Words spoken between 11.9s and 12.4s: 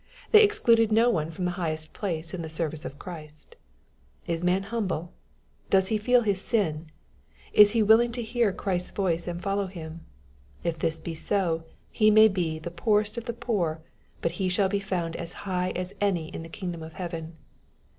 he may